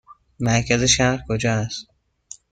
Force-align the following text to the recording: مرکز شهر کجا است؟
مرکز 0.39 0.83
شهر 0.83 1.21
کجا 1.27 1.53
است؟ 1.53 1.85